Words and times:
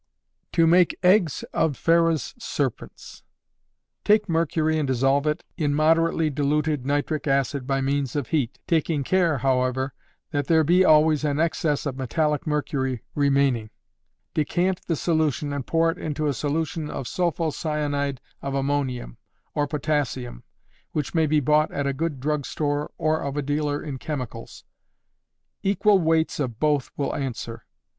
To 0.53 0.65
Make 0.65 0.97
Eggs 1.03 1.43
of 1.53 1.77
Pharaoh's 1.77 2.33
Serpents. 2.39 3.21
Take 4.03 4.27
mercury 4.27 4.79
and 4.79 4.87
dissolve 4.87 5.27
it 5.27 5.43
in 5.57 5.75
moderately 5.75 6.31
diluted 6.31 6.87
nitric 6.87 7.27
acid 7.27 7.67
by 7.67 7.81
means 7.81 8.15
of 8.15 8.29
heat, 8.29 8.57
taking 8.65 9.03
care, 9.03 9.37
however, 9.37 9.93
that 10.31 10.47
there 10.47 10.63
be 10.63 10.83
always 10.83 11.23
an 11.23 11.39
excess 11.39 11.85
of 11.85 11.97
metallic 11.97 12.47
mercury 12.47 13.03
remaining; 13.13 13.69
decant 14.33 14.81
the 14.87 14.95
solution 14.95 15.53
and 15.53 15.67
pour 15.67 15.91
it 15.91 15.99
into 15.99 16.25
a 16.25 16.33
solution 16.33 16.89
of 16.89 17.05
sulpho 17.07 17.51
cyanide 17.51 18.19
of 18.41 18.55
ammonium 18.55 19.17
or 19.53 19.67
potassium, 19.67 20.41
which 20.93 21.13
may 21.13 21.27
be 21.27 21.39
bought 21.39 21.71
at 21.71 21.85
a 21.85 21.93
good 21.93 22.19
drug 22.19 22.47
store, 22.47 22.91
or 22.97 23.21
of 23.21 23.37
a 23.37 23.43
dealer 23.43 23.83
in 23.83 23.99
chemicals. 23.99 24.63
Equal 25.61 25.99
weights 25.99 26.39
of 26.39 26.59
both 26.59 26.89
will 26.97 27.13
answer. 27.15 27.67